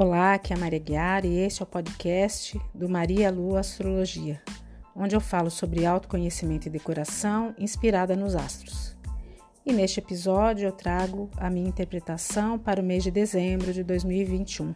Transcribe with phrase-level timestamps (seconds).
[0.00, 4.40] Olá, aqui é a Maria Guiar e este é o podcast do Maria Lua Astrologia,
[4.94, 8.96] onde eu falo sobre autoconhecimento e decoração inspirada nos astros.
[9.66, 14.72] E neste episódio eu trago a minha interpretação para o mês de dezembro de 2021.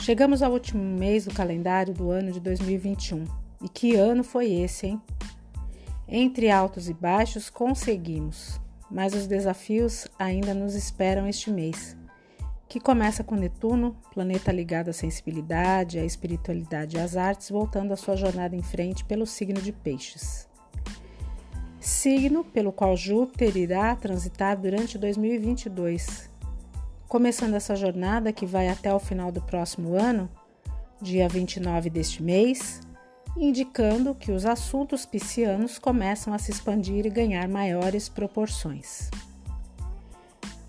[0.00, 3.24] Chegamos ao último mês do calendário do ano de 2021.
[3.62, 5.02] E que ano foi esse, hein?
[6.08, 8.58] Entre altos e baixos conseguimos,
[8.90, 11.94] mas os desafios ainda nos esperam este mês
[12.68, 17.96] que começa com Netuno, planeta ligado à sensibilidade, à espiritualidade e às artes, voltando a
[17.96, 20.48] sua jornada em frente pelo signo de Peixes.
[21.78, 26.28] Signo pelo qual Júpiter irá transitar durante 2022.
[27.06, 30.28] Começando essa jornada que vai até o final do próximo ano,
[31.00, 32.80] dia 29 deste mês,
[33.36, 39.08] indicando que os assuntos piscianos começam a se expandir e ganhar maiores proporções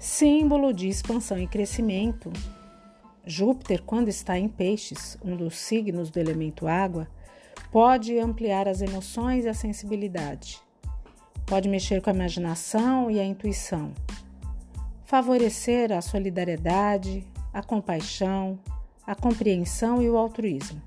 [0.08, 2.32] símbolo de expansão e crescimento.
[3.26, 7.10] Júpiter, quando está em Peixes, um dos signos do elemento água,
[7.74, 10.62] pode ampliar as emoções e a sensibilidade.
[11.46, 13.92] Pode mexer com a imaginação e a intuição.
[15.04, 18.58] Favorecer a solidariedade, a compaixão,
[19.06, 20.82] a compreensão e o altruísmo.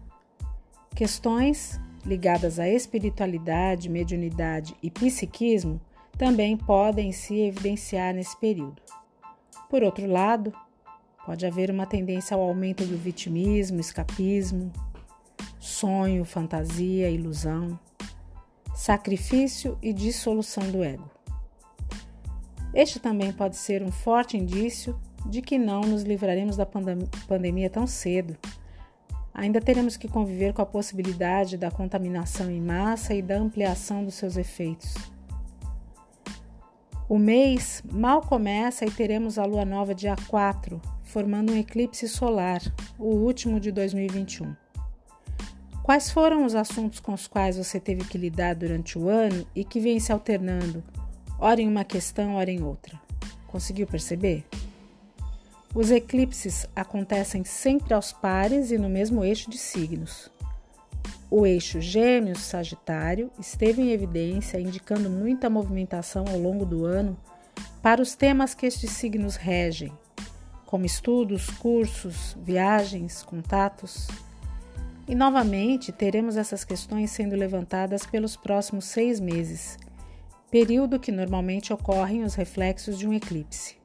[0.97, 5.79] Questões ligadas à espiritualidade, mediunidade e psiquismo
[6.17, 8.81] também podem se evidenciar nesse período.
[9.71, 10.53] Por outro lado,
[11.25, 14.73] pode haver uma tendência ao aumento do vitimismo, escapismo,
[15.61, 17.79] sonho, fantasia, ilusão,
[18.75, 21.09] sacrifício e dissolução do ego.
[22.75, 27.87] Este também pode ser um forte indício de que não nos livraremos da pandemia tão
[27.87, 28.37] cedo.
[29.33, 34.15] Ainda teremos que conviver com a possibilidade da contaminação em massa e da ampliação dos
[34.15, 34.95] seus efeitos.
[37.11, 42.63] O mês mal começa e teremos a lua nova dia 4, formando um eclipse solar,
[42.97, 44.55] o último de 2021.
[45.83, 49.65] Quais foram os assuntos com os quais você teve que lidar durante o ano e
[49.65, 50.85] que vem se alternando,
[51.37, 52.97] ora em uma questão, ora em outra?
[53.49, 54.45] Conseguiu perceber?
[55.75, 60.31] Os eclipses acontecem sempre aos pares e no mesmo eixo de signos.
[61.33, 67.17] O eixo Gêmeos-Sagitário esteve em evidência, indicando muita movimentação ao longo do ano
[67.81, 69.93] para os temas que estes signos regem,
[70.67, 74.09] como estudos, cursos, viagens, contatos.
[75.07, 79.79] E novamente teremos essas questões sendo levantadas pelos próximos seis meses,
[80.51, 83.77] período que normalmente ocorrem os reflexos de um eclipse.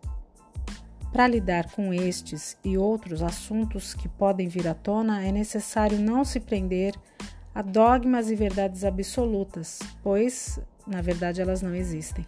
[1.14, 6.26] Para lidar com estes e outros assuntos que podem vir à tona, é necessário não
[6.26, 6.94] se prender
[7.56, 12.28] a dogmas e verdades absolutas, pois, na verdade, elas não existem.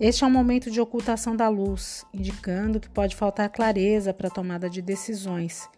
[0.00, 4.30] Este é um momento de ocultação da luz, indicando que pode faltar clareza para a
[4.30, 5.68] tomada de decisões.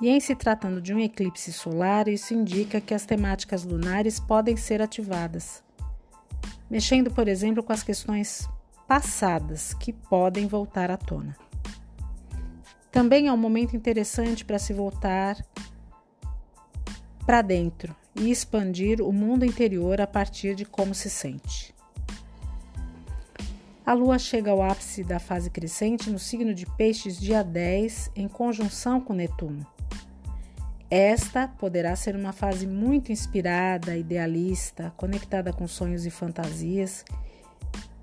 [0.00, 4.56] E em se tratando de um eclipse solar, isso indica que as temáticas lunares podem
[4.56, 5.62] ser ativadas,
[6.68, 8.48] mexendo, por exemplo, com as questões
[8.88, 11.36] passadas que podem voltar à tona.
[12.90, 15.36] Também é um momento interessante para se voltar
[17.26, 21.74] para dentro e expandir o mundo interior a partir de como se sente.
[23.84, 28.28] A Lua chega ao ápice da fase crescente no signo de Peixes, dia 10, em
[28.28, 29.66] conjunção com Netuno.
[30.88, 37.04] Esta poderá ser uma fase muito inspirada, idealista, conectada com sonhos e fantasias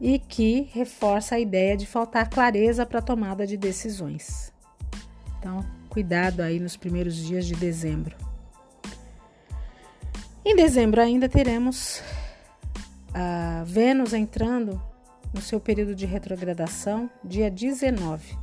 [0.02, 4.52] e que reforça a ideia de faltar clareza para a tomada de decisões.
[5.38, 8.18] Então, cuidado aí nos primeiros dias de dezembro.
[10.46, 12.02] Em dezembro ainda teremos
[13.14, 14.82] a Vênus entrando
[15.34, 18.38] no seu período de retrogradação, dia 19,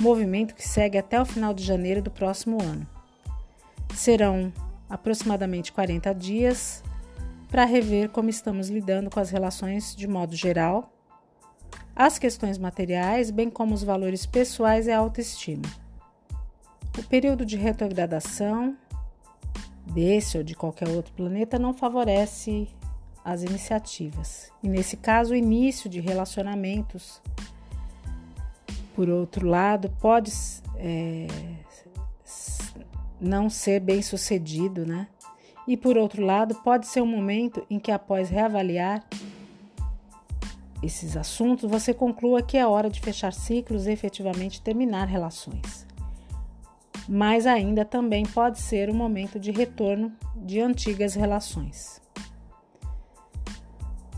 [0.00, 2.86] movimento que segue até o final de janeiro do próximo ano.
[3.94, 4.52] Serão
[4.88, 6.82] aproximadamente 40 dias
[7.50, 10.92] para rever como estamos lidando com as relações de modo geral,
[11.94, 15.68] as questões materiais, bem como os valores pessoais e a autoestima.
[16.96, 18.76] O período de retrogradação
[19.90, 22.68] desse ou de qualquer outro planeta não favorece
[23.24, 24.50] as iniciativas.
[24.62, 27.20] E nesse caso, o início de relacionamentos,
[28.94, 30.32] por outro lado, pode
[30.76, 31.26] é,
[33.20, 35.08] não ser bem sucedido, né?
[35.66, 39.04] E por outro lado, pode ser um momento em que, após reavaliar
[40.82, 45.89] esses assuntos, você conclua que é hora de fechar ciclos e efetivamente terminar relações
[47.12, 52.00] mas ainda também pode ser um momento de retorno de antigas relações.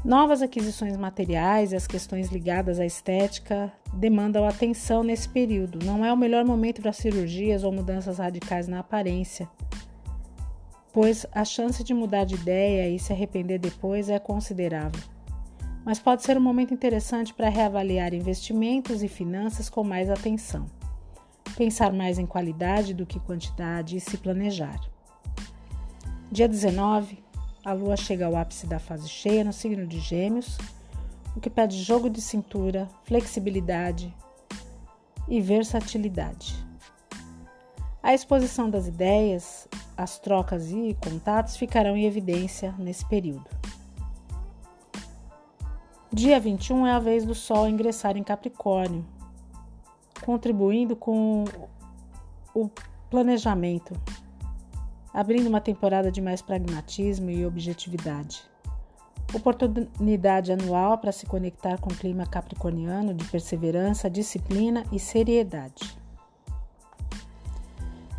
[0.04, 5.78] Novas aquisições materiais e as questões ligadas à estética demandam atenção nesse período.
[5.86, 9.48] Não é o melhor momento para cirurgias ou mudanças radicais na aparência,
[10.92, 15.00] pois a chance de mudar de ideia e se arrepender depois é considerável.
[15.82, 20.66] Mas pode ser um momento interessante para reavaliar investimentos e finanças com mais atenção,
[21.52, 24.80] pensar mais em qualidade do que quantidade e se planejar.
[26.30, 27.22] Dia 19,
[27.64, 30.58] a lua chega ao ápice da fase cheia no signo de Gêmeos,
[31.36, 34.14] o que pede jogo de cintura, flexibilidade
[35.28, 36.54] e versatilidade.
[38.02, 43.48] A exposição das ideias, as trocas e contatos ficarão em evidência nesse período.
[46.12, 49.06] Dia 21 é a vez do Sol ingressar em Capricórnio,
[50.24, 51.44] contribuindo com
[52.54, 52.70] o
[53.10, 53.94] planejamento,
[55.12, 58.42] abrindo uma temporada de mais pragmatismo e objetividade.
[59.34, 65.96] Oportunidade anual para se conectar com o clima capricorniano de perseverança, disciplina e seriedade.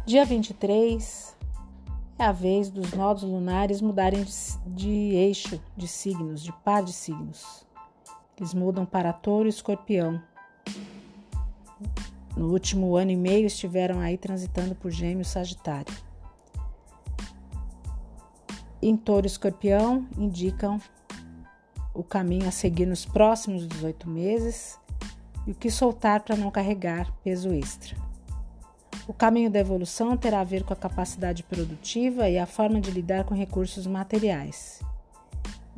[0.05, 1.37] Dia 23
[2.19, 4.25] é a vez dos nodos lunares mudarem
[4.65, 7.65] de, eixo de signos, de par de signos.
[8.37, 10.21] Eles mudam para touro e escorpião.
[12.35, 15.93] No último ano e meio estiveram aí transitando por gêmeos sagitário
[18.87, 20.79] em touro escorpião indicam
[21.93, 24.77] o caminho a seguir nos próximos 18 meses
[25.47, 27.95] e o que soltar para não carregar peso extra.
[29.07, 32.89] O caminho da evolução terá a ver com a capacidade produtiva e a forma de
[32.89, 34.81] lidar com recursos materiais.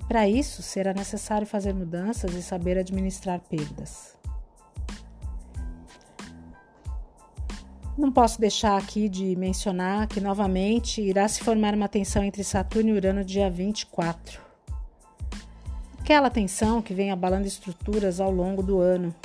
[0.08, 4.16] Para isso, será necessário fazer mudanças e saber administrar perdas.
[7.98, 12.90] Não posso deixar aqui de mencionar que novamente irá se formar uma tensão entre Saturno
[12.90, 14.42] e Urano dia 24.
[16.02, 19.16] Aquela tensão que vem abalando estruturas ao longo do ano.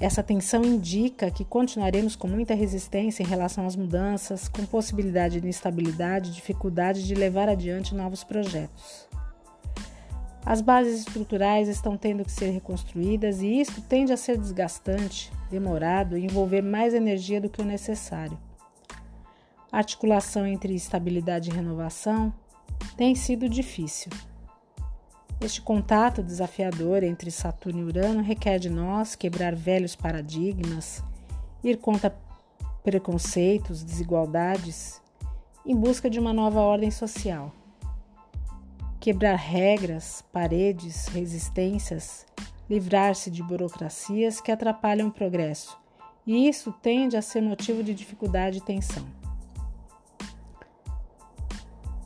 [0.00, 5.46] Essa tensão indica que continuaremos com muita resistência em relação às mudanças, com possibilidade de
[5.46, 9.08] instabilidade e dificuldade de levar adiante novos projetos.
[10.46, 16.18] As bases estruturais estão tendo que ser reconstruídas e isto tende a ser desgastante, demorado
[16.18, 18.38] e envolver mais energia do que o necessário.
[19.72, 22.32] A articulação entre estabilidade e renovação
[22.94, 24.12] tem sido difícil.
[25.40, 31.02] Este contato desafiador entre Saturno e Urano requer de nós quebrar velhos paradigmas,
[31.62, 32.14] ir contra
[32.82, 35.00] preconceitos, desigualdades,
[35.64, 37.50] em busca de uma nova ordem social
[39.04, 42.24] quebrar regras, paredes, resistências,
[42.70, 45.76] livrar-se de burocracias que atrapalham o progresso,
[46.26, 49.04] e isso tende a ser motivo de dificuldade e tensão.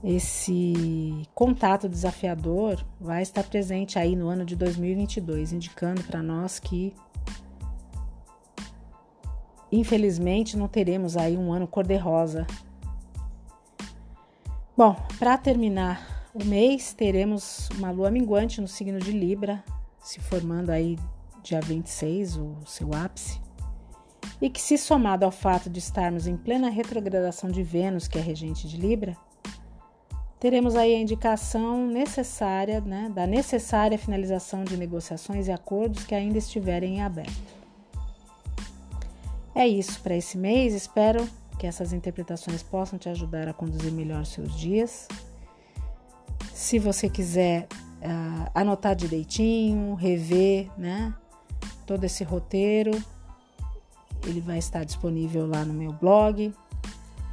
[0.03, 6.93] Esse contato desafiador vai estar presente aí no ano de 2022, indicando para nós que
[9.71, 12.45] infelizmente não teremos aí um ano cor-de-rosa.
[14.77, 19.63] Bom, para terminar o mês teremos uma lua minguante no signo de Libra,
[19.99, 20.99] se formando aí
[21.43, 23.41] dia 26, o seu ápice,
[24.41, 28.21] e que, se somado ao fato de estarmos em plena retrogradação de Vênus, que é
[28.21, 29.17] regente de Libra,
[30.39, 36.39] teremos aí a indicação necessária, né, da necessária finalização de negociações e acordos que ainda
[36.39, 37.59] estiverem em aberto.
[39.55, 44.25] É isso para esse mês, espero que essas interpretações possam te ajudar a conduzir melhor
[44.25, 45.09] seus dias.
[46.59, 47.69] Se você quiser
[48.03, 51.15] uh, anotar direitinho, rever, né?
[51.87, 52.91] Todo esse roteiro,
[54.27, 56.53] ele vai estar disponível lá no meu blog,